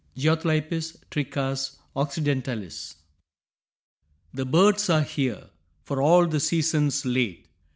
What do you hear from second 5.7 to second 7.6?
for all the season's late.